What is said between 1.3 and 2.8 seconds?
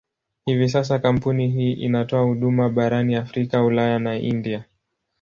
hii inatoa huduma